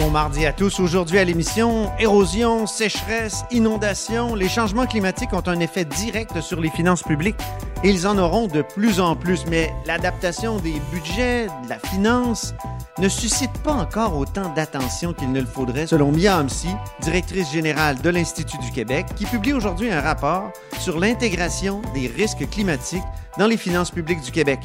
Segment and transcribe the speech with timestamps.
[0.00, 0.80] Bon mardi à tous.
[0.80, 6.70] Aujourd'hui à l'émission, érosion, sécheresse, inondation, les changements climatiques ont un effet direct sur les
[6.70, 7.36] finances publiques
[7.84, 9.44] et ils en auront de plus en plus.
[9.50, 12.54] Mais l'adaptation des budgets, de la finance,
[12.98, 16.68] ne suscite pas encore autant d'attention qu'il ne le faudrait, selon Mia Hamsi,
[17.02, 22.48] directrice générale de l'Institut du Québec, qui publie aujourd'hui un rapport sur l'intégration des risques
[22.48, 23.04] climatiques
[23.38, 24.60] dans les finances publiques du Québec.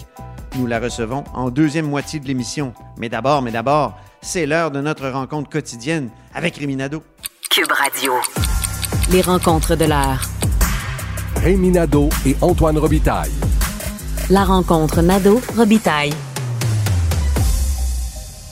[0.58, 2.74] Nous la recevons en deuxième moitié de l'émission.
[2.98, 7.04] Mais d'abord, mais d'abord, c'est l'heure de notre rencontre quotidienne avec Réminado.
[7.52, 8.14] Cube Radio.
[9.12, 10.22] Les rencontres de l'heure.
[11.36, 13.34] Rémi Nadeau et Antoine Robitaille.
[14.30, 16.14] La rencontre Nadeau-Robitaille.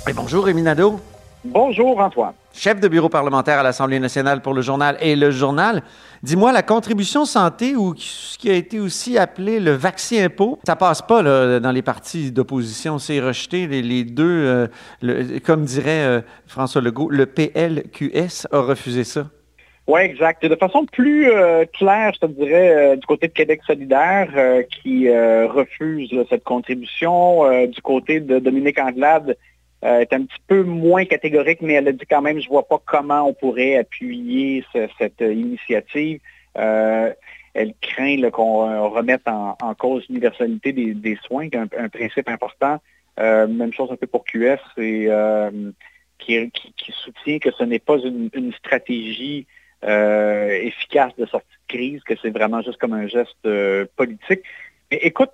[0.07, 0.99] Et bonjour Réminado.
[1.45, 2.33] Bonjour Antoine.
[2.55, 5.81] Chef de bureau parlementaire à l'Assemblée nationale pour le journal et le journal.
[6.21, 10.75] Dis-moi, la contribution santé ou ce qui a été aussi appelé le vaccin impôt, ça
[10.75, 11.23] passe pas
[11.59, 13.65] dans les partis d'opposition, c'est rejeté.
[13.65, 14.69] Les, deux,
[15.03, 19.25] euh, comme dirait euh, François Legault, le PLQS a refusé ça.
[19.87, 20.45] Oui, exact.
[20.45, 24.29] De façon plus euh, claire, je te dirais, du côté de Québec solidaire,
[24.69, 27.65] qui refuse cette contribution.
[27.65, 29.35] Du côté de Dominique Anglade,
[29.83, 32.67] euh, est un petit peu moins catégorique, mais elle a dit quand même, je vois
[32.67, 36.19] pas comment on pourrait appuyer ce- cette euh, initiative.
[36.57, 37.11] Euh,
[37.53, 42.79] elle craint qu'on remette en, cause l'universalité des, des soins, un, un principe important.
[43.19, 44.57] Même chose un peu pour QS,
[46.17, 46.51] qui,
[46.91, 49.45] soutient que ce n'est pas une, une stratégie
[49.83, 53.47] efficace de sortie de crise, que c'est vraiment juste comme un geste
[53.95, 54.41] politique.
[54.89, 55.29] Mais écoute,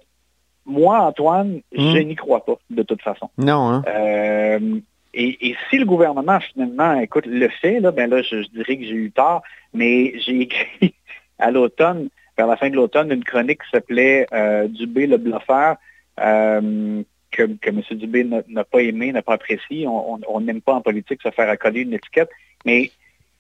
[0.70, 1.94] moi, Antoine, Hmm.
[1.94, 3.30] je n'y crois pas, de toute façon.
[3.38, 3.84] Non, hein?
[3.88, 4.80] Euh,
[5.14, 8.78] et, et si le gouvernement, finalement, écoute, le fait, là, ben là, je, je dirais
[8.78, 9.42] que j'ai eu tort,
[9.74, 10.94] mais j'ai écrit
[11.40, 15.76] à l'automne, vers la fin de l'automne, une chronique qui s'appelait euh, Dubé le bluffeur,
[16.22, 17.02] euh,
[17.32, 17.82] que, que M.
[17.92, 19.88] Dubé n'a pas aimé, n'a pas apprécié.
[19.88, 22.30] On n'aime pas en politique se faire accoler une étiquette,
[22.66, 22.92] mais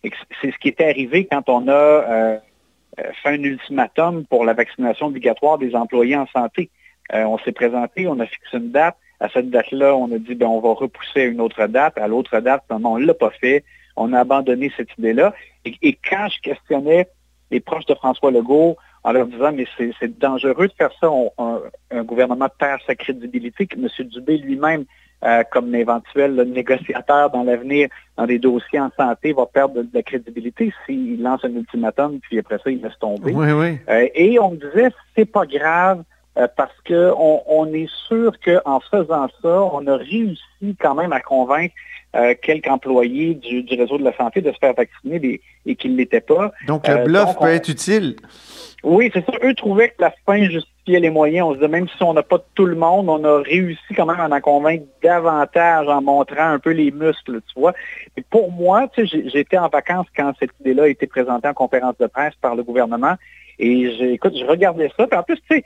[0.03, 2.39] c'est ce qui était arrivé quand on a
[3.23, 6.69] fait un ultimatum pour la vaccination obligatoire des employés en santé.
[7.13, 8.95] Euh, on s'est présenté, on a fixé une date.
[9.19, 11.97] À cette date-là, on a dit ben, on va repousser à une autre date.
[11.97, 13.63] À l'autre date, non, on ne l'a pas fait.
[13.97, 15.33] On a abandonné cette idée-là.
[15.65, 17.07] Et, et quand je questionnais
[17.51, 21.31] les proches de François Legault en leur disant mais c'est dangereux de faire ça, on-
[21.37, 21.59] un,
[21.91, 23.87] un gouvernement perd sa crédibilité, que M.
[24.07, 24.85] Dubé lui-même,
[25.25, 29.89] euh, comme éventuel négociateur dans l'avenir dans des dossiers en santé, va perdre de, de
[29.93, 33.33] la crédibilité s'il lance un ultimatum, puis après ça, il laisse tomber.
[33.33, 33.79] Oui, oui.
[33.89, 36.03] Euh, et on me disait, c'est pas grave
[36.39, 41.11] euh, parce que on, on est sûr qu'en faisant ça, on a réussi quand même
[41.13, 41.73] à convaincre
[42.15, 45.75] euh, quelques employés du, du réseau de la santé de se faire vacciner des- et
[45.75, 46.51] qu'ils ne l'étaient pas.
[46.67, 48.15] Donc, le Euh, bluff donc, peut être utile.
[48.83, 49.33] Oui, c'est ça.
[49.43, 51.45] Eux trouvaient que la fin justifiait les moyens.
[51.47, 54.05] On se disait, même si on n'a pas tout le monde, on a réussi quand
[54.07, 57.73] même à en convaincre davantage en montrant un peu les muscles, tu vois.
[58.17, 61.47] Et pour moi, tu sais, j'ai- j'étais en vacances quand cette idée-là a été présentée
[61.49, 63.15] en conférence de presse par le gouvernement.
[63.59, 65.05] Et j'ai- écoute, je regardais ça.
[65.05, 65.63] Puis en plus, tu sais,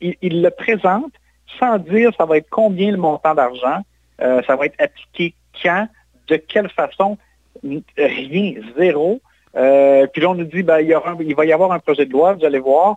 [0.00, 1.12] il, le présente
[1.58, 3.78] sans dire ça va être combien le montant d'argent,
[4.20, 5.88] euh, ça va être appliqué quand,
[6.28, 7.18] de quelle façon,
[7.64, 9.20] n- rien, zéro.
[9.56, 11.78] Euh, puis là, on nous dit, ben, il, y aura il va y avoir un
[11.78, 12.96] projet de loi, vous allez voir.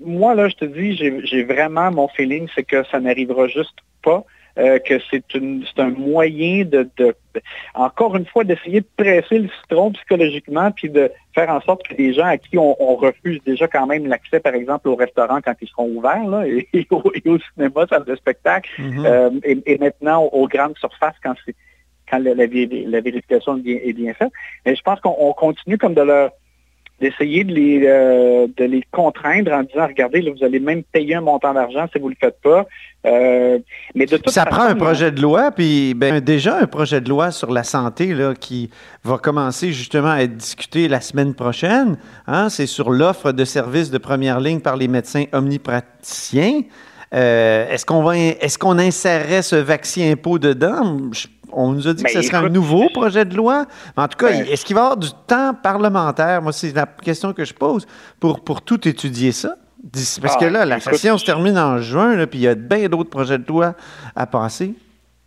[0.00, 4.24] Moi, là, je te dis, j'ai vraiment mon feeling, c'est que ça n'arrivera juste pas,
[4.58, 5.22] euh, que c'est
[5.78, 7.14] un moyen de, de-
[7.74, 11.94] encore une fois, d'essayer de presser le citron psychologiquement, puis de faire en sorte que
[11.94, 15.40] les gens à qui on, on refuse déjà quand même l'accès, par exemple, au restaurant
[15.44, 19.04] quand ils seront ouverts, là, et, et au, et au cinéma, salle de spectacle, Mhm.
[19.06, 21.54] euh, et, et maintenant aux, grandes surfaces quand c'est
[22.08, 24.30] quand la, la vé- la vérification est bien, est bien faite.
[24.64, 26.30] Mais je pense qu'on on continue comme de leur
[27.00, 31.14] d'essayer de les euh, de les contraindre en disant regardez là vous allez même payer
[31.16, 32.66] un montant d'argent si vous le faites pas
[33.06, 33.58] Euh,
[33.94, 37.00] mais de toute Ça façon, prend un projet de loi, puis ben, déjà un projet
[37.00, 38.68] de loi sur la santé là, qui
[39.04, 41.98] va commencer justement à être discuté la semaine prochaine.
[42.26, 42.48] Hein?
[42.48, 46.62] C'est sur l'offre de services de première ligne par les médecins omnipraticiens.
[47.14, 50.98] Euh, est-ce qu'on va, est-ce qu'on insérerait ce vaccin impôt dedans?
[51.12, 53.66] Je- on nous a dit que Ben, ce serait un nouveau projet de loi.
[53.96, 56.42] En tout cas, Ben, est-ce qu'il va y avoir du temps parlementaire?
[56.42, 57.86] Moi, c'est la question que je pose
[58.20, 59.56] pour, pour tout étudier ça.
[60.20, 62.48] Parce Ah, que là, la écoute, session se termine en juin, là, puis il y
[62.48, 63.74] a bien d'autres projets de loi
[64.16, 64.74] à passer.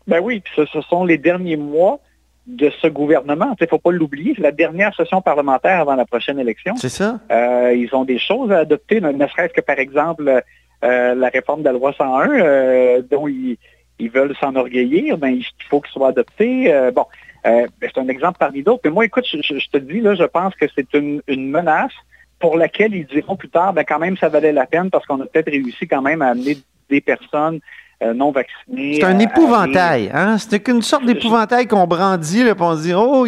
[0.07, 1.99] Ben oui, puis ce, ce sont les derniers mois
[2.47, 3.55] de ce gouvernement.
[3.59, 4.33] Il ne faut pas l'oublier.
[4.35, 6.75] C'est la dernière session parlementaire avant la prochaine élection.
[6.77, 7.19] C'est ça?
[7.31, 10.41] Euh, ils ont des choses à adopter, ne, ne serait-ce que par exemple
[10.83, 13.57] euh, la réforme de la loi 101, euh, dont ils,
[13.99, 16.73] ils veulent s'enorgueillir, ben, il faut qu'ils soient adoptés.
[16.73, 17.05] Euh, bon,
[17.45, 18.81] euh, ben, c'est un exemple parmi d'autres.
[18.85, 21.93] Mais moi, écoute, je, te dis, là, je pense que c'est une, menace
[22.39, 25.21] pour laquelle ils diront plus tard, ben, quand même, ça valait la peine parce qu'on
[25.21, 26.57] a peut-être réussi quand même à amener
[26.89, 27.59] des personnes
[28.01, 28.95] euh, non vaccinées.
[28.95, 30.37] C'est un épouvantail, hein?
[30.37, 33.25] C'est une sorte d'épouvantail qu'on brandit, là, puis on se dit, oh,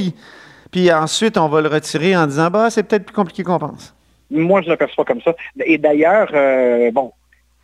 [0.71, 3.94] puis ensuite, on va le retirer en disant, bah, c'est peut-être plus compliqué qu'on pense.
[4.29, 5.35] Moi, je le perçois comme ça.
[5.65, 7.12] Et d'ailleurs, euh, bon,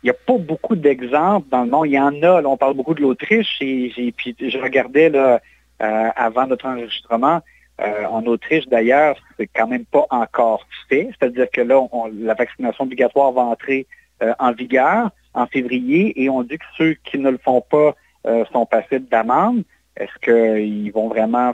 [0.02, 1.86] il n'y a pas beaucoup d'exemples dans le monde.
[1.86, 5.40] Il y en a, là, on parle beaucoup de l'Autriche, et, puis je regardais là,
[5.82, 7.40] euh, avant notre enregistrement,
[7.80, 11.10] euh, en Autriche d'ailleurs, c'est quand même pas encore fait.
[11.18, 11.80] C'est-à-dire que là,
[12.12, 13.86] la vaccination obligatoire va entrer
[14.40, 17.94] en vigueur en février et on dit que ceux qui ne le font pas
[18.52, 19.62] sont passibles d'amende.
[19.96, 21.52] Est-ce qu'ils vont vraiment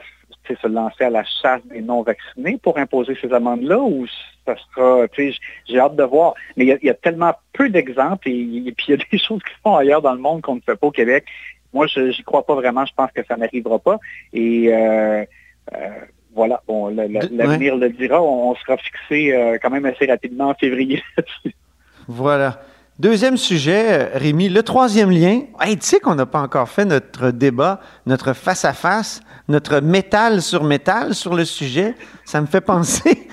[0.53, 4.05] se lancer à la chasse des non-vaccinés pour imposer ces amendes-là ou
[4.45, 6.33] ça sera, j'ai hâte de voir.
[6.55, 9.53] Mais il y, a tellement peu d'exemples et, puis il y a des choses qui
[9.53, 11.25] se font ailleurs dans le monde qu'on ne fait pas au Québec.
[11.73, 12.85] Moi, je n'y crois pas vraiment.
[12.85, 13.99] Je pense que ça n'arrivera pas.
[14.33, 15.25] Et euh,
[15.73, 15.89] euh,
[16.33, 18.21] voilà, bon, l'avenir le dira.
[18.21, 21.03] On, sera fixé euh, quand même assez rapidement en février.
[22.07, 22.61] voilà.
[22.97, 25.41] Deuxième sujet, Rémi, le troisième lien.
[25.59, 29.19] Hey, tu sais qu'on n'a pas encore fait notre débat, notre face-à-face,
[29.49, 31.93] notre métal sur métal sur le sujet.
[32.23, 33.27] Ça me fait penser.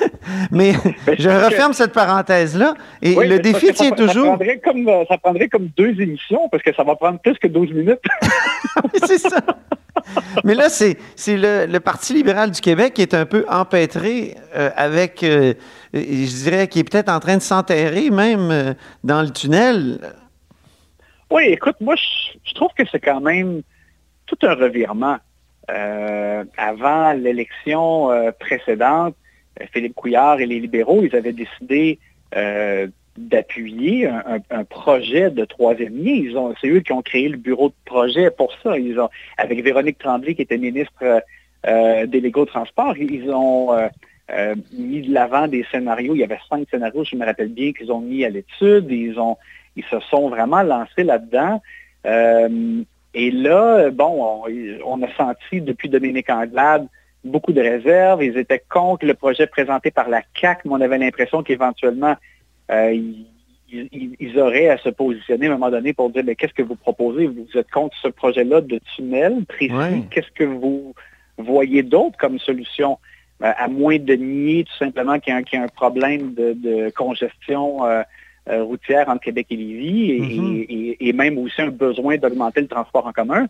[0.50, 0.72] mais
[1.18, 2.74] je referme cette parenthèse-là.
[3.02, 4.24] Et le défi tient toujours.
[4.24, 7.38] Ça prendrait, comme, euh, ça prendrait comme deux émissions parce que ça va prendre plus
[7.38, 8.00] que 12 minutes.
[9.04, 9.38] c'est ça.
[10.44, 10.96] Mais là, c'est
[11.28, 15.24] le, Parti libéral du Québec qui est un peu empêtré euh, avec
[15.94, 18.74] je dirais, qui est peut-être en train de s'enterrer même euh,
[19.04, 19.98] dans le tunnel.
[21.30, 23.62] Oui, écoute, moi, je, trouve que c'est quand même
[24.26, 25.18] tout un revirement.
[25.70, 29.14] Euh, avant l'élection euh, précédente,
[29.72, 31.98] Philippe Couillard et les libéraux, ils avaient décidé
[33.18, 36.54] d'appuyer un, projet de troisième lien.
[36.60, 38.78] C'est eux qui ont créé le bureau de projet pour ça.
[38.78, 41.22] Ils ont, avec Véronique Tremblay, qui était ministre
[41.64, 43.68] délégué au transport, ils ont
[44.30, 46.14] euh, mis de l'avant des scénarios.
[46.14, 48.86] Il y avait cinq scénarios, je me rappelle bien, qu'ils ont mis à l'étude.
[48.88, 49.36] Ils, ont,
[49.76, 51.60] ils se sont vraiment lancés là-dedans.
[52.06, 52.82] Euh,
[53.14, 54.44] et là, bon,
[54.86, 56.86] on, a senti depuis Dominique Anglade
[57.24, 58.24] beaucoup de réserves.
[58.24, 62.16] Ils étaient contre le projet présenté par la CAC, mais on avait l'impression qu'éventuellement,
[62.70, 62.92] euh,
[63.70, 66.76] ils, auraient à se positionner à un moment donné pour dire, mais qu'est-ce que vous
[66.76, 67.26] proposez?
[67.26, 70.04] Vous êtes contre ce projet-là de tunnel précis.
[70.10, 70.94] Qu'est-ce que vous
[71.38, 72.98] voyez d'autre comme solution?
[73.42, 78.02] Euh, à moins de nier tout simplement qu'il y, a un problème de, congestion euh,
[78.46, 80.96] routière entre Québec et Lévis mm-hmm.
[81.00, 83.48] et, même aussi un besoin d'augmenter le transport en commun.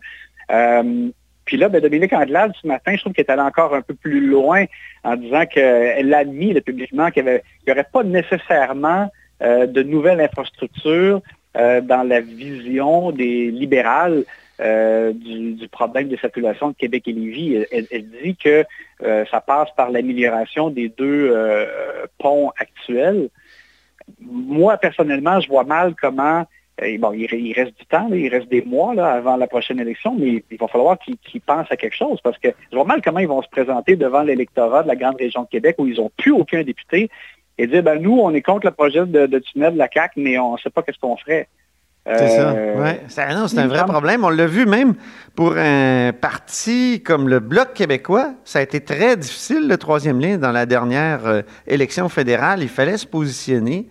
[1.45, 3.93] Puis là, ben, Dominique Andelade, ce matin, je trouve qu'elle est allée encore un peu
[3.93, 4.65] plus loin
[5.03, 9.11] en disant qu'elle a admis publiquement qu'il n'y aurait pas nécessairement
[9.41, 11.21] de nouvelles infrastructures
[11.53, 14.23] dans la vision des libérales
[14.61, 17.65] euh, du, problème de circulation de Québec et Lévis.
[17.71, 18.63] Elle, dit que
[19.01, 23.29] euh, ça passe par l'amélioration des deux euh, ponts actuels.
[24.21, 26.45] Moi, personnellement, je vois mal comment
[26.99, 30.43] bon, il, reste du temps, il reste des mois là, avant la prochaine élection, mais
[30.49, 33.27] il va falloir qu'ils pensent à quelque chose parce que je vois mal comment ils
[33.27, 36.31] vont se présenter devant l'électorat de la grande région de Québec où ils n'ont plus
[36.31, 37.09] aucun député
[37.57, 40.13] et dire ben, nous, on est contre le projet de, de tunnel de la CAC,
[40.15, 41.47] mais on ne sait pas qu'est-ce qu'on ferait.
[42.05, 42.51] C'est ça.
[42.51, 42.93] Euh.
[43.07, 43.21] C'est
[43.59, 44.25] un vrai problème.
[44.25, 44.95] On l'a vu même
[45.35, 48.33] pour un parti comme le Bloc québécois.
[48.43, 52.61] Ça a été très difficile, le troisième lien, dans la dernière euh, élection fédérale.
[52.61, 53.87] Il fallait se positionner.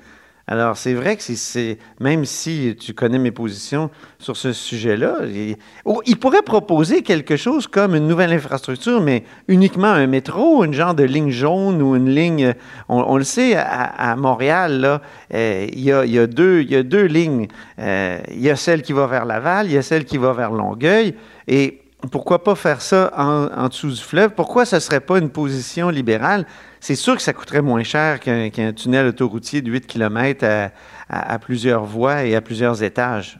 [0.48, 6.42] Alors, c'est vrai que même si tu connais mes positions sur ce sujet-là, il, pourrait
[6.42, 11.30] proposer quelque chose comme une nouvelle infrastructure, mais uniquement un métro, une genre de ligne
[11.30, 12.54] jaune ou une ligne.
[12.88, 15.00] On, le sait, à, Montréal,
[15.32, 17.46] il, y a, deux, lignes.
[17.78, 20.32] Euh, il y a celle qui va vers Laval, il y a celle qui va
[20.32, 21.14] vers Longueuil.
[21.46, 24.30] Et pourquoi pas faire ça en, dessous du fleuve?
[24.34, 26.46] Pourquoi ce ne serait pas une position libérale?
[26.82, 30.44] C'est sûr que ça coûterait moins cher qu'un tunnel autoroutier de 8 km
[31.08, 33.38] à, plusieurs voies et à plusieurs étages.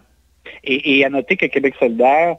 [0.63, 2.37] Et, à noter que Québec solidaire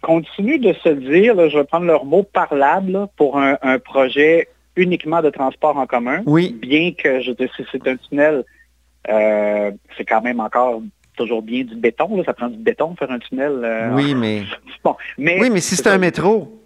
[0.00, 5.30] continue de se dire, je vais prendre leur mot parlable, pour un, projet uniquement de
[5.30, 6.22] transport en commun.
[6.24, 6.56] Oui.
[6.62, 8.44] Bien que je si c'est un tunnel,
[9.10, 10.82] euh, c'est quand même encore
[11.16, 12.22] toujours bien du béton.
[12.22, 13.60] Ça prend du béton pour faire un tunnel.
[13.64, 14.44] Euh, oui, mais...
[15.18, 16.62] oui, mais si c'est un métro,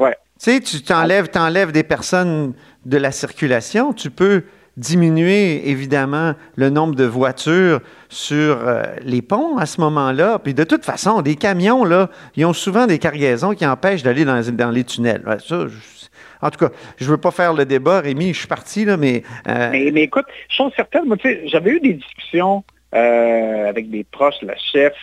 [0.00, 0.16] ouais.
[0.38, 4.44] Tu sais, tu t'enlèves, t'enlèves des personnes de la circulation, tu peux
[4.76, 10.38] diminuer évidemment le nombre de voitures sur euh, les ponts à ce moment-là.
[10.38, 14.24] Puis de toute façon, des camions, là, ils ont souvent des cargaisons qui empêchent d'aller
[14.24, 15.22] dans, les tunnels.
[15.26, 18.96] en tout cas, je ne veux pas faire le débat, Rémi, je suis parti, là,
[18.96, 19.90] mais, euh, mais...
[19.92, 21.16] Mais, écoute, chose certaine, moi,
[21.46, 22.62] j'avais eu des discussions
[22.94, 24.94] euh, avec des proches, la chef.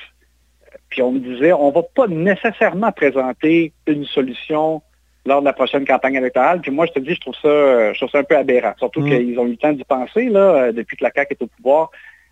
[0.89, 4.83] Puis on me disait, on ne va pas nécessairement présenter une solution
[5.25, 6.61] lors de la prochaine campagne électorale.
[6.61, 8.73] Puis moi, je te dis, je trouve ça, je trouve ça un peu aberrant.
[8.77, 9.09] Surtout mm.
[9.09, 11.91] qu'ils ont eu le temps d'y penser là, depuis que la CAQ est au pouvoir.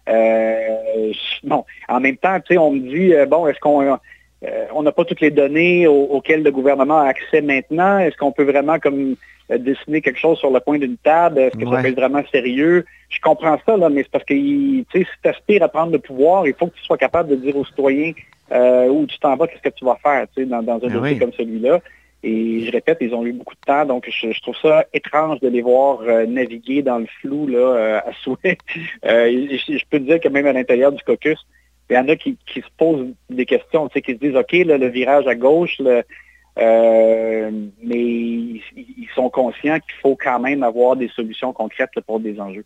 [0.09, 1.11] Euh,
[1.43, 1.65] non.
[1.87, 5.21] En même temps, on me dit, euh, bon, est-ce qu'on euh, on n'a pas toutes
[5.21, 7.99] les données auxquelles le gouvernement a accès maintenant?
[7.99, 9.15] Est-ce qu'on peut vraiment comme
[9.49, 11.39] dessiner quelque chose sur le point d'une table?
[11.39, 12.85] Est-ce que ça peut être vraiment sérieux?
[13.09, 16.47] Je comprends ça, là, mais c'est parce que si tu aspires à prendre le pouvoir,
[16.47, 18.13] il faut que tu sois capable de dire aux citoyens
[18.51, 21.33] où tu t'en vas, qu'est-ce que tu vas faire dans, dans un ben dossier comme
[21.33, 21.79] celui-là.
[22.23, 25.47] Et je répète, ils ont eu beaucoup de temps, donc je, trouve ça étrange de
[25.47, 28.57] les voir euh, naviguer dans le flou là, euh, à souhait.
[29.05, 31.39] Euh, je, peux te dire que même à l'intérieur du caucus,
[31.89, 34.51] il y en a qui, se posent des questions, tu sais, qui se disent, OK,
[34.53, 36.05] le virage à gauche, mais
[37.83, 38.61] ils,
[39.15, 42.65] sont conscients qu'il faut quand même avoir des solutions concrètes pour des enjeux.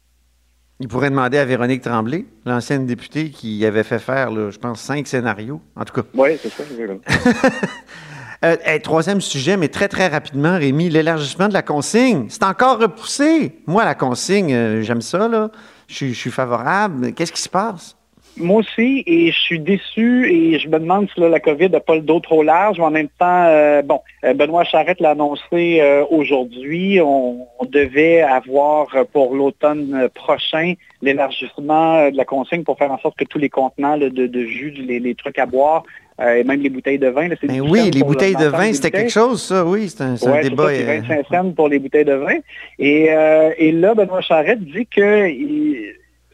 [0.82, 5.08] Il pourrait demander à Véronique Tremblay, l'ancienne députée qui avait fait faire, je pense, cinq
[5.08, 6.08] scénarios, en tout cas.
[6.14, 6.64] Oui, c'est ça.
[8.46, 12.28] Euh, troisième sujet, mais très, très rapidement, Rémi, l'élargissement de la consigne.
[12.30, 13.60] C'est encore repoussé.
[13.66, 15.50] Moi, la consigne, euh, j'aime ça, là.
[15.88, 17.14] Je, suis favorable.
[17.14, 17.96] Qu'est-ce qui se passe?
[18.38, 21.96] Moi aussi, et je suis déçu et je me demande si la COVID n'a pas
[21.96, 27.00] le dos trop large, mais en même temps, euh, bon, Benoît Charette l'a annoncé aujourd'hui,
[27.02, 33.26] on, devait avoir pour l'automne prochain l'élargissement de la consigne pour faire en sorte que
[33.26, 35.84] tous les contenants de, jus, les, trucs à boire,
[36.22, 37.28] euh, et même les bouteilles de vin.
[37.28, 40.44] Là, ben oui, les bouteilles de vin, c'était quelque chose, ça, oui, c'est un, ouais,
[40.44, 40.70] débat.
[40.70, 42.38] C'est 25 cents pour les bouteilles de vin.
[42.80, 45.28] Et, euh, et là, Benoît Charette dit que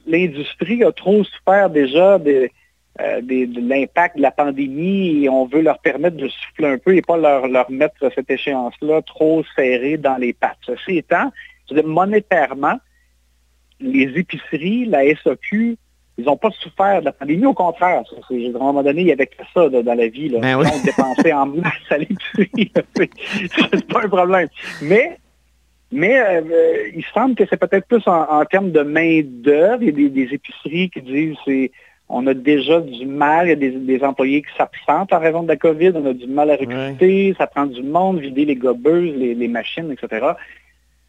[0.07, 2.49] l'industrie a trop souffert déjà de,
[2.99, 6.95] euh, de l'impact de la pandémie et on veut leur permettre de souffler un peu
[6.95, 10.57] et pas leur, leur mettre cette échéance-là trop serrée dans les pattes.
[10.65, 11.31] Ceci étant,
[11.85, 12.77] monétairement,
[13.79, 15.77] les épiceries, la SAQ,
[16.17, 17.45] ils n'ont pas souffert de la pandémie.
[17.45, 20.29] Au contraire, à un moment donné, il y avait que ça dans la vie.
[20.29, 20.39] Là.
[20.39, 22.71] Ben On dépensait en masse à l'épicerie.
[23.71, 24.47] c'est pas un problème.
[24.81, 25.17] Mais,
[25.91, 29.83] mais euh, il semble que c'est peut-être plus en, termes de main-d'œuvre.
[29.83, 31.71] Il y a des, épiceries qui disent c'est
[32.07, 35.47] on a déjà du mal, il y a des, employés qui s'absentent en raison de
[35.47, 39.15] la COVID, on a du mal à recruter, ça prend du monde, vider les gobeuses,
[39.15, 40.27] les, les machines, etc.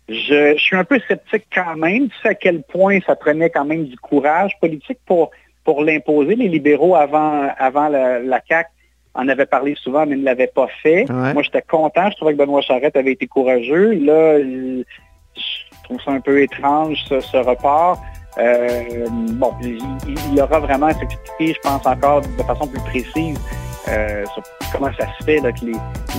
[0.08, 2.08] Je, suis un peu sceptique quand même.
[2.08, 5.30] Tu sais à quel point ça prenait quand même du courage politique pour,
[5.64, 6.36] pour l'imposer.
[6.36, 8.70] Les libéraux avant, avant la, la CAQ
[9.14, 11.06] en avaient parlé souvent, mais ne l'avaient pas fait.
[11.08, 12.10] Moi, j'étais content.
[12.10, 13.92] Je trouvais que Benoît Charette avait été courageux.
[13.92, 14.82] Là, je
[15.84, 18.00] trouve ça un peu étrange, ce, report.
[18.38, 23.38] Euh, bon, il, aura vraiment à s'expliquer, je pense, encore de façon plus précise
[23.88, 24.42] euh, sur
[24.72, 25.66] comment ça se fait là, que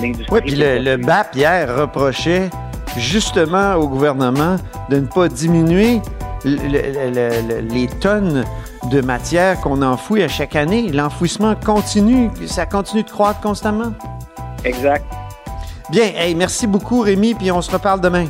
[0.00, 0.26] l'industrie...
[0.30, 2.50] Oui, puis le, le BAP hier reprochait
[2.96, 4.56] justement au gouvernement
[4.90, 6.00] de ne pas diminuer
[6.44, 8.44] les tonnes
[8.90, 10.90] de matière qu'on enfouit à chaque année.
[10.92, 13.92] L'enfouissement continue, ça continue de croître constamment.
[14.64, 15.04] Exact.
[15.90, 18.26] Bien, merci beaucoup Rémi, puis on se reparle demain.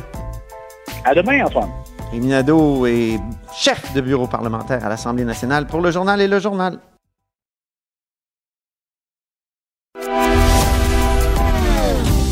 [1.03, 1.69] À demain, Antoine.
[2.11, 3.19] Rémi Nadeau est
[3.53, 6.79] chef de bureau parlementaire à l'Assemblée nationale pour le journal et le journal.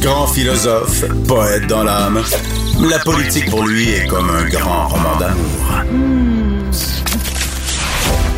[0.04, 2.22] Grand philosophe, poète dans l'âme,
[2.90, 5.64] la politique pour lui est comme un grand roman d'amour.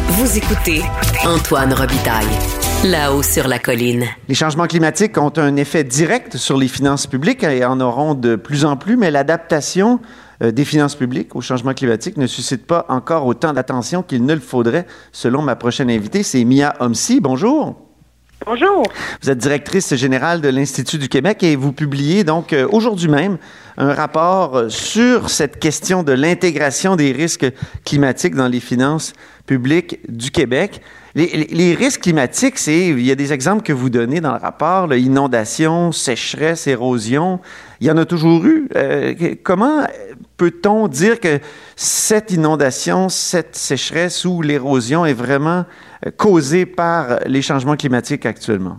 [0.09, 0.83] Vous écoutez
[1.25, 2.27] Antoine Robitaille.
[2.83, 4.05] Là-haut sur la colline.
[4.27, 8.35] Les changements climatiques ont un effet direct sur les finances publiques et en auront de
[8.35, 9.99] plus en plus, mais l'adaptation
[10.43, 14.35] euh, des finances publiques au changement climatique ne suscite pas encore autant d'attention qu'il ne
[14.35, 17.19] le faudrait, selon ma prochaine invitée, c'est Mia Homsi.
[17.21, 17.84] Bonjour.
[18.45, 18.83] Bonjour.
[19.23, 23.39] Vous êtes directrice générale de l'Institut du Québec et vous publiez donc euh, aujourd'hui même
[23.75, 27.47] un rapport euh, sur cette question de l'intégration des risques
[27.85, 29.13] climatiques dans les finances
[29.47, 30.81] publiques du Québec.
[31.15, 35.93] Les, risques climatiques, il y a des exemples que vous donnez dans le rapport, inondation,
[35.93, 37.39] sécheresse, érosion.
[37.79, 38.67] Il y en a toujours eu.
[38.75, 39.87] Euh, comment
[40.35, 41.39] peut-on dire que
[41.77, 45.63] cette inondation, cette sécheresse ou l'érosion est vraiment
[46.17, 48.77] causée par les changements climatiques actuellement?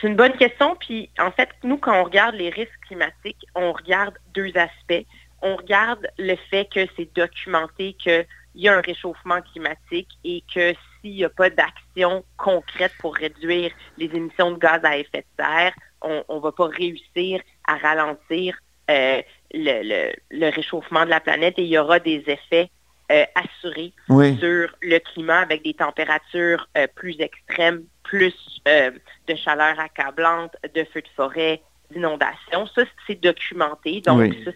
[0.00, 0.76] C'est une bonne question.
[0.76, 5.06] Puis, en fait, nous, quand on regarde les risques climatiques, on regarde deux aspects.
[5.42, 10.72] On regarde le fait que c'est documenté qu'il y a un réchauffement climatique et que
[11.00, 15.44] s'il n'y a pas d'action concrète pour réduire les émissions de gaz à effet de
[15.44, 18.56] serre, on ne va pas réussir à ralentir
[18.90, 19.20] euh,
[19.52, 22.70] le, réchauffement de la planète et il y aura des effets
[23.10, 23.92] euh, assurés
[24.38, 28.34] sur le climat avec des températures euh, plus extrêmes, plus
[28.66, 32.66] de chaleur accablante, de feux de forêt, d'inondations.
[32.74, 34.02] Ça, c'est documenté.
[34.02, 34.50] Donc, ça,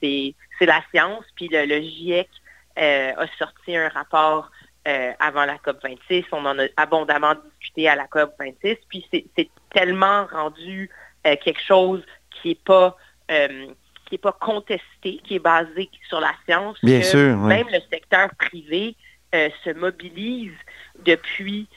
[0.00, 1.24] c'est la science.
[1.36, 2.28] Puis le, GIEC
[2.76, 4.50] a sorti un rapport
[5.18, 6.24] avant la COP 26.
[6.32, 8.76] On en a abondamment discuté à la COP 26.
[8.88, 10.90] Puis c'est tellement rendu
[11.24, 12.96] quelque chose qui n'est pas
[14.08, 16.78] qui est pas contesté, qui est basé sur la science.
[16.82, 17.36] Bien sûr.
[17.36, 18.96] Même le secteur privé
[19.32, 20.56] se mobilise
[21.04, 21.68] depuis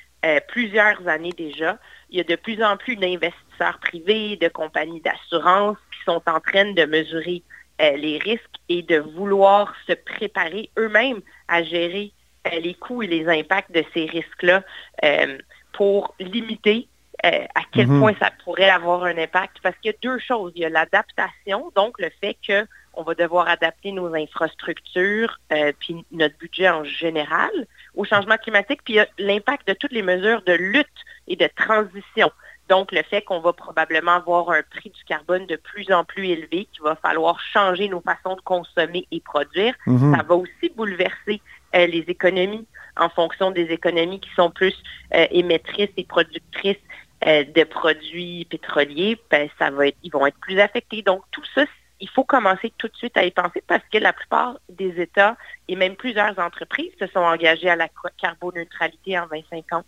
[0.48, 1.78] plusieurs années déjà.
[2.10, 6.40] Il y a de plus en plus d'investisseurs privés, de compagnies d'assurance qui sont en
[6.40, 7.44] train de mesurer
[7.82, 12.12] euh, les risques et de vouloir se préparer eux-mêmes à gérer
[12.46, 14.64] euh, les coûts et les impacts de ces risques-là
[15.04, 15.38] euh,
[15.74, 16.88] pour limiter
[17.24, 18.00] à quel mhm.
[18.00, 19.58] point ça pourrait avoir un impact.
[19.62, 20.52] Parce qu'il y a deux choses.
[20.56, 25.40] Il y a l'adaptation, donc le fait qu'on va devoir adapter nos infrastructures,
[25.80, 27.52] puis notre budget en général
[27.96, 30.88] au changement climatique, puis il y a l'impact de toutes les mesures de lutte
[31.28, 32.32] et de transition.
[32.70, 36.30] Donc, le fait qu'on va probablement avoir un prix du carbone de plus en plus
[36.30, 40.16] élevé, qu'il va falloir changer nos façons de consommer et produire, mhm.
[40.16, 41.42] ça va aussi bouleverser
[41.76, 44.76] euh, les économies en fonction des économies qui sont plus
[45.14, 46.78] euh, émettrices et productrices
[47.26, 51.02] euh, de produits pétroliers, ben, ça va être, ils vont être plus affectés.
[51.02, 51.66] Donc, tout ça,
[52.00, 55.38] il faut commencer tout de suite à y penser parce que la plupart des États
[55.68, 57.88] et même plusieurs entreprises se sont engagés à la
[58.18, 59.86] carboneutralité en 2050.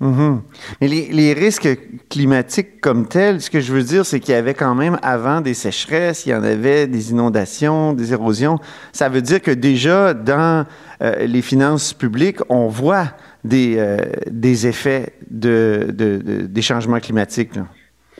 [0.00, 0.42] Mhm.
[0.80, 1.68] Mais les, risques
[2.08, 5.42] climatiques comme tels, ce que je veux dire, c'est qu'il y avait quand même avant
[5.42, 8.58] des sécheresses, il y en avait des inondations, des érosions.
[8.92, 10.64] Ça veut dire que déjà dans
[11.02, 13.08] euh, les finances publiques, on voit
[13.44, 17.52] des, euh, des effets de, des changements climatiques.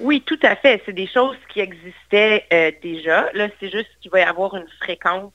[0.01, 0.83] Oui, tout à fait.
[0.87, 3.29] C'est des choses qui existaient euh, déjà.
[3.35, 5.33] Là, c'est juste qu'il va y avoir une fréquence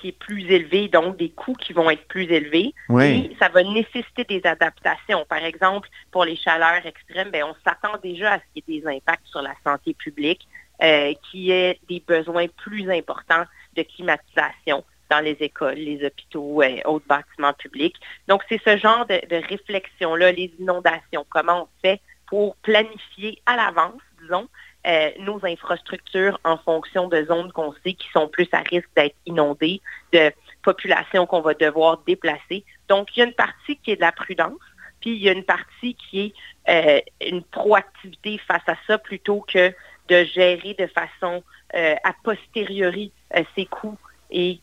[0.00, 2.72] qui est plus élevé, donc des coûts qui vont être plus élevés.
[2.88, 3.30] Oui.
[3.32, 5.24] Et ça va nécessiter des adaptations.
[5.28, 8.80] Par exemple, pour les chaleurs extrêmes, bien, on s'attend déjà à ce qu'il y ait
[8.80, 10.46] des impacts sur la santé publique,
[10.82, 13.44] euh, qu'il y ait des besoins plus importants
[13.76, 17.96] de climatisation dans les écoles, les hôpitaux, et euh, autres bâtiments publics.
[18.28, 24.00] Donc, c'est ce genre de, réflexion-là, les inondations, comment on fait pour planifier à l'avance,
[24.22, 24.48] disons,
[24.86, 29.16] euh, nos infrastructures en fonction de zones qu'on sait qui sont plus à risque d'être
[29.26, 32.64] inondées, de populations qu'on va devoir déplacer.
[32.88, 34.60] Donc, il y a une partie qui est de la prudence,
[35.00, 36.34] puis il y a une partie qui est
[36.68, 39.74] euh, une proactivité face à ça plutôt que
[40.08, 41.42] de gérer de façon
[41.72, 43.12] a posteriori
[43.54, 43.96] ces coûts
[44.30, 44.60] et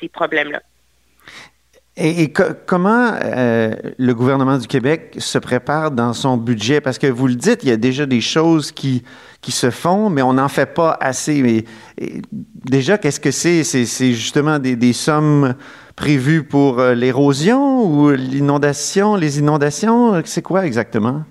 [0.00, 0.60] ces problèmes-là.
[1.96, 2.32] Et,
[2.66, 6.80] comment euh, le gouvernement du Québec se prépare dans son budget?
[6.80, 9.02] Parce que vous le dites, il y a déjà des choses qui,
[9.42, 11.42] qui se font, mais on n'en fait pas assez.
[11.42, 11.64] Mais,
[12.64, 13.62] déjà, qu'est-ce que c'est?
[13.62, 15.54] C'est justement des, des, sommes
[15.94, 20.22] prévues pour euh, l'érosion ou l'inondation, les inondations?
[20.24, 21.24] C'est quoi exactement?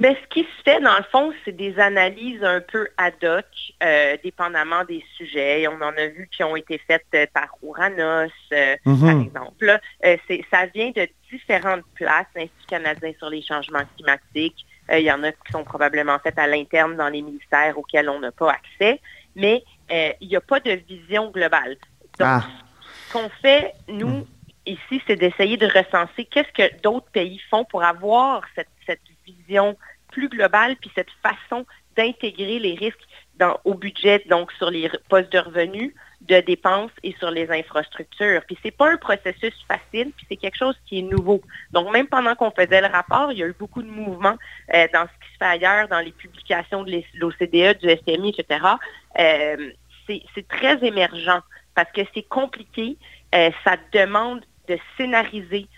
[0.00, 3.44] Ben, ce qui se fait, dans le fond, c'est des analyses un peu ad hoc,
[3.82, 5.66] euh, dépendamment des sujets.
[5.66, 9.00] On en a vu qui ont été faites euh, par Ouranos, euh, mhm.
[9.00, 9.80] par exemple.
[10.52, 14.64] ça vient de différentes places, l'Institut canadien sur les changements climatiques.
[14.92, 18.20] il y en a qui sont probablement faites à l'interne dans les ministères auxquels on
[18.20, 19.00] n'a pas accès,
[19.34, 21.76] mais il n'y a pas de vision globale.
[22.18, 22.44] Donc, ah.
[23.08, 24.26] ce qu'on fait, nous,
[24.64, 29.00] ici, c'est d'essayer de recenser qu'est-ce que d'autres pays font pour avoir cette, cette
[29.36, 29.76] vision
[30.10, 33.06] plus globale, puis cette façon d'intégrer les risques
[33.38, 38.42] dans, au budget, donc sur les postes de revenus, de dépenses et sur les infrastructures.
[38.46, 41.40] Puis c'est pas un processus facile, puis c'est quelque chose qui est nouveau.
[41.70, 44.36] Donc même pendant qu'on faisait le rapport, il y a eu beaucoup de mouvements
[44.74, 48.64] euh, dans ce qui se fait ailleurs, dans les publications de l'OCDE, du SMI, etc.
[49.18, 49.70] Euh,
[50.06, 51.42] c'est très émergent
[51.74, 52.96] parce que c'est compliqué.
[53.34, 55.68] Euh, ça demande de scénariser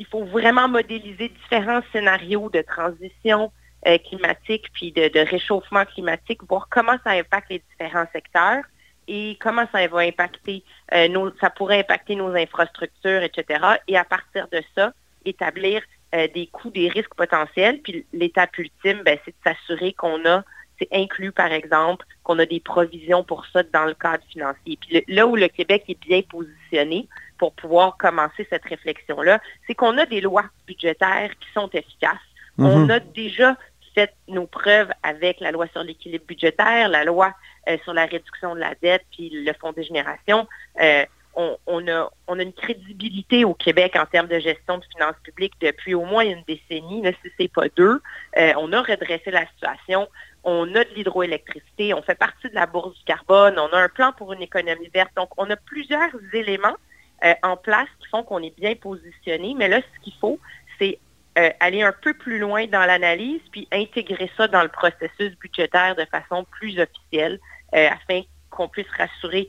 [0.00, 3.52] il faut vraiment modéliser différents scénarios de transition
[3.86, 8.64] euh, climatique puis de, réchauffement climatique, voir comment ça impacte les différents secteurs
[9.08, 13.62] et comment ça va impacter euh, nos, ça pourrait impacter nos infrastructures, etc.
[13.88, 14.94] Et à partir de ça,
[15.26, 15.82] établir
[16.14, 17.80] euh, des coûts, des risques potentiels.
[17.82, 20.44] Puis l'étape ultime, ben, c'est de s'assurer qu'on a,
[20.78, 24.78] c'est inclus par exemple, qu'on a des provisions pour ça dans le cadre financier.
[24.80, 27.06] Puis là où le Québec est bien positionné,
[27.40, 32.28] pour pouvoir commencer cette réflexion-là, c'est qu'on a des lois budgétaires qui sont efficaces.
[32.58, 32.66] Mhm.
[32.66, 33.56] On a déjà
[33.94, 37.32] fait nos preuves avec la loi sur l'équilibre budgétaire, la loi
[37.66, 40.46] euh, sur la réduction de la dette, puis le fonds des générations.
[40.82, 45.16] Euh, on, a, on, a, une crédibilité au Québec en termes de gestion de finances
[45.22, 48.02] publiques depuis au moins une décennie, là, si ce n'est pas deux.
[48.36, 50.08] Euh, on a redressé la situation.
[50.44, 51.94] On a de l'hydroélectricité.
[51.94, 53.58] On fait partie de la bourse du carbone.
[53.58, 55.12] On a un plan pour une économie verte.
[55.16, 56.76] Donc, on a plusieurs éléments
[57.24, 59.54] euh, en place qui font qu'on est bien positionné.
[59.56, 60.38] Mais là, ce qu'il faut,
[60.78, 60.98] c'est
[61.38, 65.96] euh, aller un peu plus loin dans l'analyse, puis intégrer ça dans le processus budgétaire
[65.96, 67.38] de façon plus officielle,
[67.74, 69.48] euh, afin qu'on puisse rassurer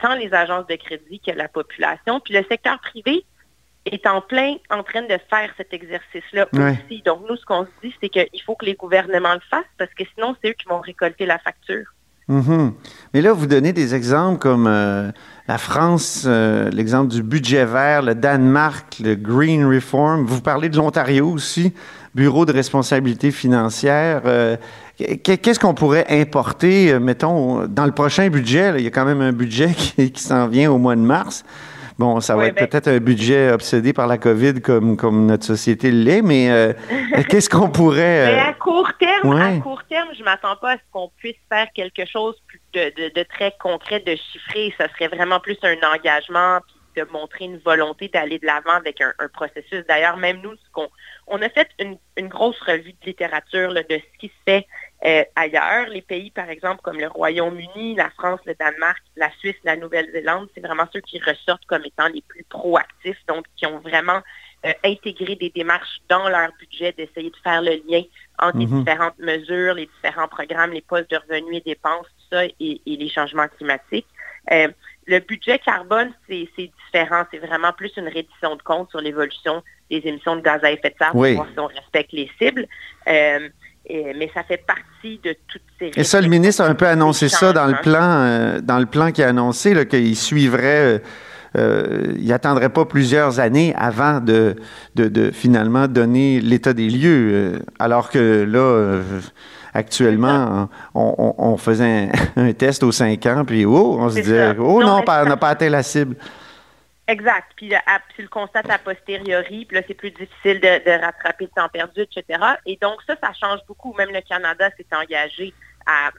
[0.00, 2.20] tant les agences de crédit que la population.
[2.20, 3.24] Puis le secteur privé
[3.86, 7.02] est en plein en train de faire cet exercice-là aussi.
[7.02, 9.92] Donc, nous, ce qu'on se dit, c'est qu'il faut que les gouvernements le fassent parce
[9.94, 11.86] que sinon, c'est eux qui vont récolter la facture.
[12.28, 12.72] Mm-hmm.
[13.12, 15.10] Mais là, vous donnez des exemples comme euh,
[15.46, 20.24] la France, euh, l'exemple du budget vert, le Danemark, le Green Reform.
[20.24, 21.72] Vous parlez de l'Ontario aussi,
[22.14, 24.22] Bureau de responsabilité financière.
[24.24, 24.56] Euh,
[24.96, 28.74] qu'est-ce qu'on pourrait importer, mettons, dans le prochain budget?
[28.78, 31.44] il y a quand même un budget qui s'en vient au mois de mars.
[31.98, 35.44] Bon, ça va être ben peut-être un budget obsédé par la COVID comme, comme notre
[35.44, 36.72] société l'est, mais euh,
[37.28, 38.34] qu'est-ce qu'on pourrait...
[38.34, 41.68] Mais à court terme, à court terme, je m'attends pas à ce qu'on puisse faire
[41.72, 42.34] quelque chose
[42.72, 44.74] de, très concret, de chiffrer.
[44.76, 49.00] Ça serait vraiment plus un engagement, puis de montrer une volonté d'aller de l'avant avec
[49.00, 49.84] un, processus.
[49.88, 50.88] D'ailleurs, même nous, ce qu'on
[51.26, 54.66] on a fait une, grosse revue de littérature de ce qui se fait
[55.06, 55.88] euh, ailleurs.
[55.88, 60.48] Les pays, par exemple, comme le Royaume-Uni, la France, le Danemark, la Suisse, la Nouvelle-Zélande,
[60.54, 64.20] c'est vraiment ceux qui ressortent comme étant les plus proactifs, donc qui ont vraiment
[64.64, 68.02] euh, intégré des démarches dans leur budget, d'essayer de faire le lien
[68.38, 68.78] entre les mhm.
[68.78, 73.08] différentes mesures, les différents programmes, les postes de revenus et dépenses, tout ça, et, les
[73.10, 74.06] changements climatiques.
[74.52, 74.68] Euh,
[75.06, 77.24] le budget carbone, c'est différent.
[77.30, 80.90] C'est vraiment plus une reddition de compte sur l'évolution des émissions de gaz à effet
[80.90, 82.66] de serre pour voir si on respecte les cibles
[83.88, 85.90] mais ça fait partie de toutes ces...
[85.96, 88.86] Et ça, le ministre a un peu annoncé ça dans le plan, euh, dans le
[88.86, 90.96] plan qu'il a annoncé, qu'il suivrait...
[90.96, 90.98] Euh,
[91.56, 94.56] euh, il n'attendrait pas plusieurs années avant de,
[94.96, 97.60] de, finalement donner l'état des lieux.
[97.78, 99.00] alors que là,
[99.72, 105.04] actuellement, on, faisait un, test aux cinq ans, puis oh, on se disait, oh non,
[105.06, 106.16] on n'a pas atteint la cible.
[107.06, 107.52] Exact.
[107.56, 107.72] Puis
[108.16, 112.00] tu le constates a posteriori, puis là, c'est plus difficile de, rattraper le temps perdu,
[112.00, 112.42] etc.
[112.64, 113.92] Et donc, ça, ça change beaucoup.
[113.94, 115.52] Même le Canada s'est engagé
[115.86, 116.10] à,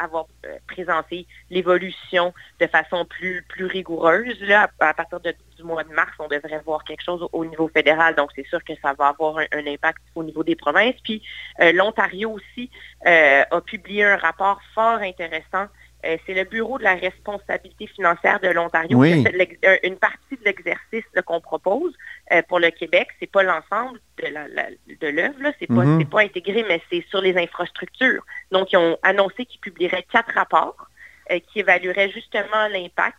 [0.00, 4.40] avoir euh, présenté l'évolution de façon plus, rigoureuse.
[4.40, 8.16] Là, à, partir du mois de mars, on devrait voir quelque chose au, niveau fédéral.
[8.16, 10.96] Donc, c'est sûr que ça va avoir un, impact au niveau des provinces.
[11.04, 11.22] Puis,
[11.60, 12.70] euh, l'Ontario aussi
[13.06, 15.66] euh, a publié un rapport fort intéressant
[16.04, 20.44] euh, c'est le Bureau de la responsabilité financière de l'Ontario qui fait une partie de
[20.44, 21.94] l'exercice qu'on propose
[22.32, 23.08] euh, pour le Québec.
[23.20, 26.08] C'est pas l'ensemble de l'œuvre, c'est pas, mm-hmm.
[26.08, 28.24] pas intégré, mais c'est sur les infrastructures.
[28.50, 30.88] Donc, ils ont annoncé qu'ils publieraient quatre rapports
[31.30, 33.18] euh, qui évalueraient justement l'impact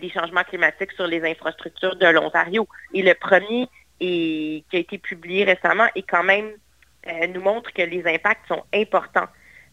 [0.00, 2.66] des changements climatiques sur les infrastructures de l'Ontario.
[2.92, 3.68] Et le premier
[4.00, 6.50] qui a été publié récemment et quand même
[7.32, 9.28] nous montre que les impacts sont importants.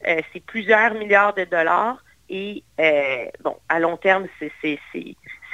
[0.06, 4.80] c'est plusieurs milliards de dollars et euh, bon, à long terme, c'est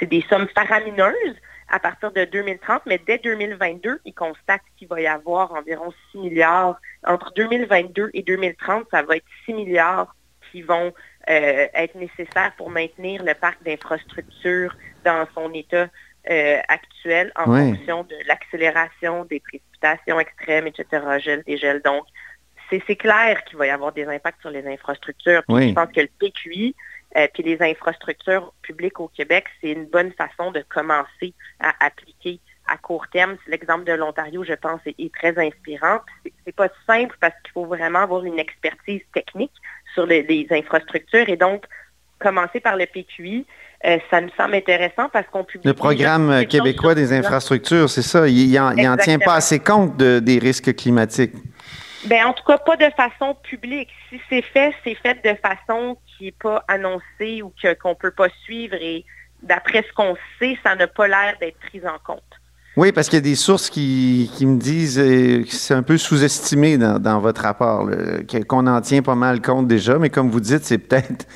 [0.02, 1.36] des sommes faramineuses
[1.68, 6.18] à partir de 2030, mais dès 2022, ils constatent qu'il va y avoir environ 6
[6.18, 6.80] milliards.
[7.06, 10.14] Entre 2022 et 2030, ça va être 6 milliards
[10.50, 10.92] qui vont
[11.28, 15.88] euh, être nécessaires pour maintenir le parc d'infrastructures dans son état
[16.28, 20.84] euh, actuel en fonction de l'accélération des précipitations extrêmes, etc.,
[21.18, 21.80] gel, dégel.
[21.82, 22.04] Donc,
[22.70, 25.42] c'est clair qu'il va y avoir des impacts sur les infrastructures.
[25.48, 26.74] Je pense que le PQI,
[27.14, 31.72] et euh, puis les infrastructures publiques au Québec, c'est une bonne façon de commencer à
[31.84, 33.36] appliquer à court terme.
[33.48, 35.98] L'exemple de l'Ontario, je pense, est, très inspirant.
[36.46, 39.52] C'est pas simple parce qu'il faut vraiment avoir une expertise technique
[39.94, 41.64] sur les, infrastructures et donc
[42.20, 43.46] commencer par le PQI,
[43.86, 45.66] euh, ça nous semble intéressant parce qu'on publie...
[45.66, 48.28] Le programme québécois des infrastructures, c'est ça.
[48.28, 51.32] Il n'en tient pas assez compte des risques climatiques.
[52.06, 53.88] Ben, en tout cas, pas de façon publique.
[54.08, 58.10] Si c'est fait, c'est fait de façon qui n'est pas annoncée ou qu'on ne peut
[58.10, 58.74] pas suivre.
[58.80, 59.04] Et
[59.42, 62.22] d'après ce qu'on sait, ça n'a pas l'air d'être pris en compte.
[62.76, 65.98] Oui, parce qu'il y a des sources qui, me disent euh, que c'est un peu
[65.98, 67.88] sous-estimé dans, votre rapport,
[68.48, 71.26] qu'on en tient pas mal compte déjà, mais comme vous dites, c'est peut-être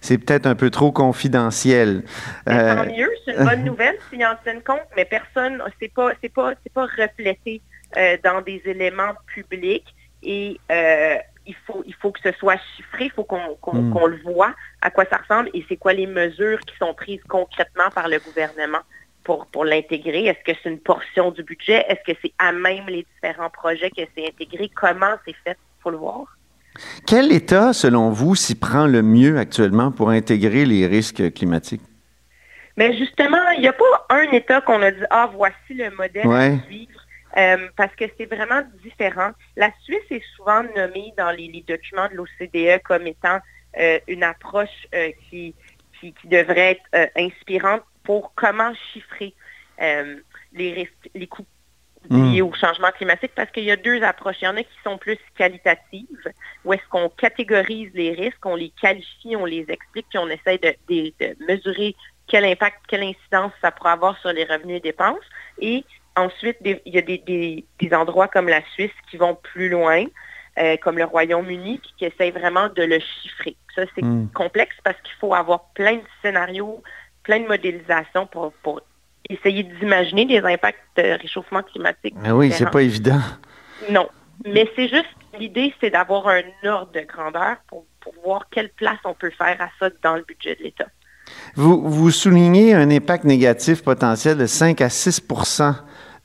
[0.00, 2.04] c'est peut-être un peu trop confidentiel.
[2.48, 6.12] Euh, tant mieux, c'est une bonne nouvelle s'ils en tiennent compte, mais personne, c'est pas,
[6.22, 7.60] c'est pas, c'est pas reflété
[7.96, 13.06] euh, dans des éléments publics et euh, il, faut, il faut que ce soit chiffré,
[13.06, 13.90] il faut hmm.
[13.90, 17.22] qu'on le voit à quoi ça ressemble et c'est quoi les mesures qui sont prises
[17.28, 18.80] concrètement par le gouvernement
[19.24, 20.26] pour, pour l'intégrer.
[20.26, 21.84] Est-ce que c'est une portion du budget?
[21.88, 24.70] Est-ce que c'est à même les différents projets que c'est intégré?
[24.74, 25.56] Comment c'est fait?
[25.78, 26.24] Il faut le voir.
[27.06, 31.82] Quel État, selon vous, s'y prend le mieux actuellement pour intégrer les risques climatiques?
[32.76, 36.26] Mais justement, il n'y a pas un État qu'on a dit, ah, voici le modèle
[36.26, 37.00] à suivre.
[37.36, 39.32] Euh, parce que c'est vraiment différent.
[39.56, 43.38] La Suisse est souvent nommée dans les, documents de l'OCDE comme étant
[43.78, 45.54] euh, une approche euh, qui,
[46.00, 49.34] qui, devrait être inspirante pour comment chiffrer
[50.52, 51.46] les risques, les coûts
[52.08, 52.32] hmm.
[52.32, 54.36] liés au changement climatique parce qu'il y a deux approches.
[54.42, 56.32] Il y en a qui sont plus qualitatives,
[56.64, 60.58] où est-ce qu'on catégorise les risques, on les qualifie, on les explique, puis on essaie
[60.58, 61.96] de, de mesurer
[62.28, 65.24] quel impact, quelle incidence ça pourrait avoir sur les revenus et dépenses.
[65.58, 65.84] Et
[66.16, 70.04] ensuite, il y a des, endroits comme la Suisse qui vont plus loin,
[70.58, 73.56] euh, comme le Royaume-Uni, qui, essayent vraiment de le chiffrer.
[73.74, 74.28] Ça, c'est hmm.
[74.34, 76.82] complexe parce qu'il faut avoir plein de scénarios,
[77.22, 78.80] plein de modélisations pour, pour
[79.28, 82.14] essayer d'imaginer les impacts de réchauffement climatique.
[82.16, 83.20] Mais oui, c'est pas évident.
[83.90, 84.08] Non.
[84.44, 85.06] Mais c'est juste,
[85.38, 87.84] l'idée, c'est d'avoir un ordre de grandeur pour,
[88.22, 90.86] voir quelle place on peut faire à ça dans le budget de l'État.
[91.54, 95.20] Vous, vous soulignez un impact négatif potentiel de 5 à 6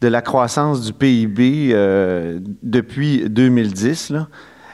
[0.01, 4.13] de la croissance du PIB euh, depuis 2010.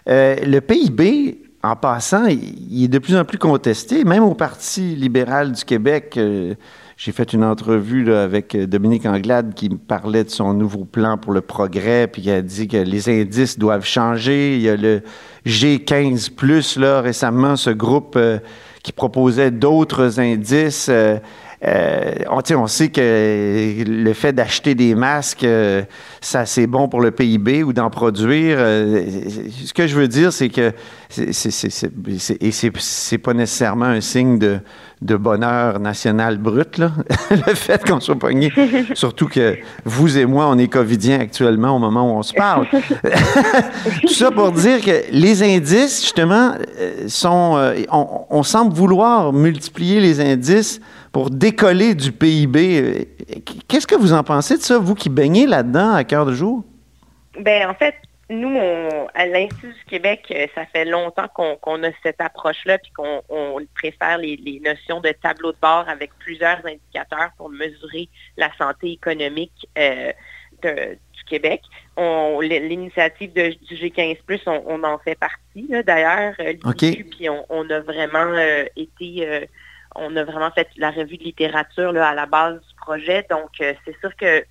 [0.08, 4.96] Euh, le PIB, en passant, il, est de plus en plus contesté, même au Parti
[4.96, 6.14] libéral du Québec.
[6.18, 6.54] Euh,
[6.96, 11.34] j'ai fait une entrevue avec Dominique Anglade qui me parlait de son nouveau plan pour
[11.34, 14.56] le progrès, puis il a dit que les indices doivent changer.
[14.56, 15.02] Il y a le
[15.46, 18.18] G15 là récemment, ce groupe
[18.86, 20.90] qui proposait d'autres indices.
[20.90, 21.18] Euh,
[21.64, 25.84] on, on, sait que le fait d'acheter des masques, euh,
[26.22, 28.58] ça c'est bon pour le PIB ou d'en produire.
[28.60, 29.06] Euh,
[29.64, 30.74] ce que je veux dire, c'est que
[31.18, 34.60] et c'est pas nécessairement un signe de,
[35.02, 36.78] bonheur national brut,
[37.32, 38.52] le fait qu'on soit pogné.
[38.96, 42.68] Surtout que vous et moi, on est covidiens actuellement au moment où on se parle.
[44.02, 46.54] Tout ça pour dire que les indices, justement,
[47.08, 47.74] sont.
[47.92, 50.82] On, on semble vouloir multiplier les indices
[51.16, 53.08] pour décoller du PIB.
[53.70, 56.66] Qu'est-ce que vous en pensez de ça, vous qui baignez là-dedans à cœur de jour?
[57.40, 57.96] Ben en fait,
[58.30, 58.60] nous,
[59.14, 64.18] à l'Institut du Québec, euh, ça fait longtemps qu'on a cette approche-là, puis qu'on préfère
[64.18, 70.12] les, notions de tableau de bord avec plusieurs indicateurs pour mesurer la santé économique euh,
[70.64, 71.62] du Québec.
[71.98, 78.38] L'initiative du G15+, on, on, en fait partie, d'ailleurs, euh, puis on, a vraiment
[78.76, 79.48] été
[79.96, 83.26] on a vraiment fait la revue de littérature là, à la base du projet.
[83.30, 84.46] Donc, euh, c'est sûr que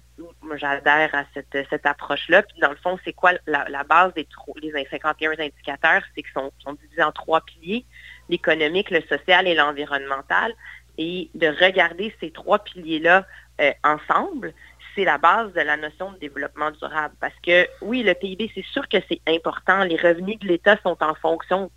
[0.56, 2.42] j'adhère à cette, approche-là.
[2.42, 4.26] Puis, dans le fond, c'est quoi la, base des
[4.62, 6.02] les 51 indicateurs?
[6.14, 7.84] C'est qu'ils sont, divisés en trois piliers,
[8.28, 10.52] l'économique, le social et l'environnemental.
[10.96, 13.26] Et de regarder ces trois piliers-là
[13.60, 14.54] euh, ensemble,
[14.94, 17.14] c'est la base de la notion de développement durable.
[17.20, 19.82] Parce que oui, le PIB, c'est sûr que c'est important.
[19.82, 21.70] Les revenus de l'État sont en fonction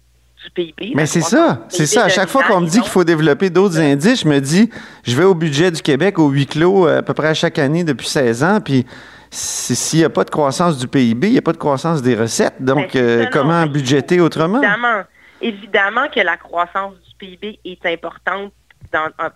[0.95, 2.06] mais c'est ça, c'est ça.
[2.06, 4.69] À chaque fois qu'on me dit qu'il faut développer d'autres indices, je me dis,
[5.04, 7.60] je vais au budget du Québec au huis clos euh, à peu près à chaque
[7.60, 8.86] année depuis 16 ans, puis
[9.30, 12.15] s'il n'y a pas de croissance du PIB, il n'y a pas de croissance des
[12.15, 12.56] recettes.
[12.60, 14.62] Donc, ben, euh, comment budgéter autrement?
[14.62, 15.04] Évidemment.
[15.41, 18.52] Évidemment que la croissance du PIB est importante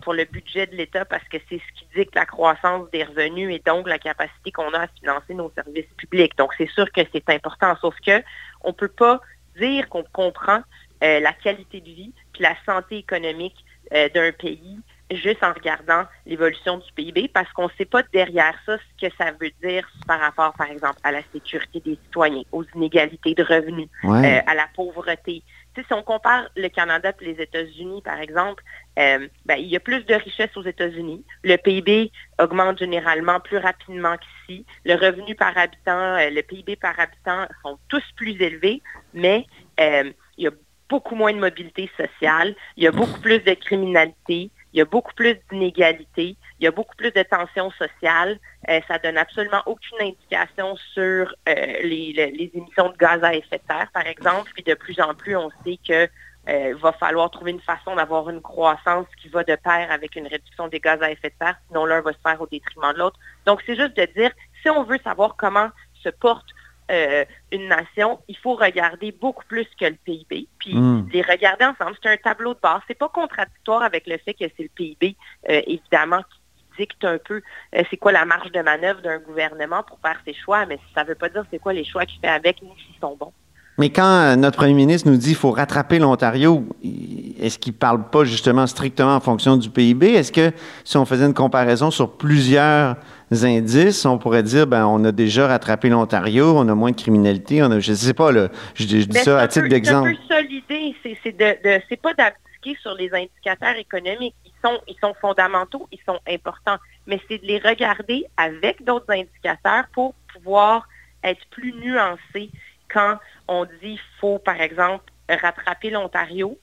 [0.02, 3.54] pour le budget de l'État parce que c'est ce qui dicte la croissance des revenus
[3.54, 6.38] et donc la capacité qu'on a à financer nos services publics.
[6.38, 8.24] Donc, c'est sûr que c'est important, sauf que
[8.64, 9.20] on ne peut pas
[9.60, 10.62] dire qu'on comprend
[11.04, 14.80] euh, la qualité de vie puis la santé économique euh, d'un pays
[15.12, 19.14] juste en regardant l'évolution du PIB parce qu'on ne sait pas derrière ça ce que
[19.18, 23.44] ça veut dire par rapport, par exemple, à la sécurité des citoyens, aux inégalités de
[23.44, 25.44] revenus, euh, à la pauvreté.
[25.76, 28.64] si on compare le Canada et les États-Unis, par exemple,
[28.96, 31.26] ben, il y a plus de richesses aux États-Unis.
[31.44, 32.10] Le PIB
[32.40, 34.66] augmente généralement plus rapidement qu'ici.
[34.86, 38.82] Le revenu par habitant, le PIB par habitant sont tous plus élevés,
[39.14, 39.46] mais
[39.78, 40.52] il y a
[40.92, 44.86] beaucoup moins de mobilité sociale, il y a beaucoup plus de criminalité, il y a
[44.86, 48.38] beaucoup plus d'inégalités, il y a beaucoup plus de tensions sociales.
[48.70, 53.64] Euh, ça donne absolument aucune indication sur euh, les, émissions de gaz à effet de
[53.70, 54.52] serre, par exemple.
[54.54, 56.10] Puis de plus en plus, on sait qu'il
[56.50, 60.28] euh, va falloir trouver une façon d'avoir une croissance qui va de pair avec une
[60.28, 63.00] réduction des gaz à effet de serre, sinon l'un va se faire au détriment de
[63.00, 63.20] l'autre.
[63.46, 65.70] Donc, c'est juste de dire, si on veut savoir comment
[66.04, 66.48] se porte
[66.92, 71.08] euh, une nation, il faut regarder beaucoup plus que le PIB, puis hmm.
[71.14, 71.96] les regarder ensemble.
[72.02, 72.82] C'est un tableau de bord.
[72.88, 75.16] C'est pas contradictoire avec le fait que c'est le PIB,
[75.50, 77.42] euh, évidemment, qui dicte un peu
[77.76, 81.04] euh, c'est quoi la marge de manœuvre d'un gouvernement pour faire ses choix, mais ça
[81.04, 83.34] ne veut pas dire c'est quoi les choix qu'il fait avec, ni s'ils sont bons.
[83.78, 88.10] Mais quand notre premier ministre nous dit qu'il faut rattraper l'Ontario, est-ce qu'il ne parle
[88.10, 90.14] pas justement strictement en fonction du PIB?
[90.14, 90.52] Est-ce que
[90.84, 92.98] si on faisait une comparaison sur plusieurs
[93.32, 97.64] indices, on pourrait dire, ben, on a déjà rattrapé l'Ontario, on a moins de criminalité,
[97.64, 100.16] on a, je ne sais pas, là, je, dis ben, ça à titre d'exemple.
[100.28, 104.36] C'est un peu l'idée, c'est de, c'est pas d'abdiquer sur les indicateurs économiques.
[104.46, 109.12] Ils sont, ils sont fondamentaux, ils sont importants, mais c'est de les regarder avec d'autres
[109.12, 110.88] indicateurs pour pouvoir
[111.24, 112.50] être plus nuancé
[112.90, 113.18] quand
[113.48, 116.58] on dit faut, par exemple, rattraper l'Ontario.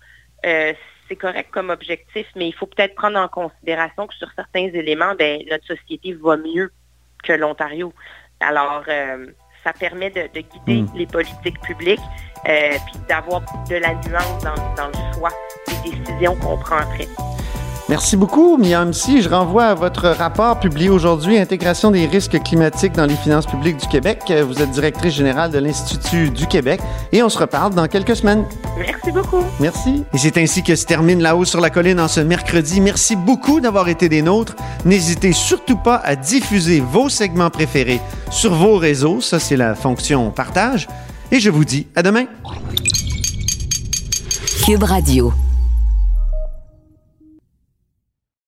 [0.44, 0.72] Euh,
[1.08, 5.14] c'est correct comme objectif, mais il faut peut-être prendre en considération que sur certains éléments,
[5.18, 6.70] ben, notre société va mieux
[7.24, 7.92] que l'Ontario.
[8.40, 9.26] Alors, euh,
[9.64, 10.96] ça permet de, guider hmm.
[10.96, 12.00] les politiques publiques
[12.48, 15.30] euh, puis d'avoir de la nuance dans, dans, le choix
[15.66, 17.08] des décisions qu'on prend après.
[17.88, 19.22] Merci beaucoup, Miam Si.
[19.22, 23.78] Je renvoie à votre rapport publié aujourd'hui, Intégration des risques climatiques dans les finances publiques
[23.78, 24.30] du Québec.
[24.46, 26.80] Vous êtes directrice générale de l'Institut du Québec
[27.12, 28.44] et on se reparle dans quelques semaines.
[28.76, 29.42] Merci beaucoup.
[29.58, 30.04] Merci.
[30.12, 32.82] Et c'est ainsi que se termine La Haut sur la Colline en ce mercredi.
[32.82, 34.54] Merci beaucoup d'avoir été des nôtres.
[34.84, 39.22] N'hésitez surtout pas à diffuser vos segments préférés sur vos réseaux.
[39.22, 40.88] Ça, c'est la fonction partage.
[41.32, 42.26] Et je vous dis à demain.
[44.66, 45.32] Cube Radio.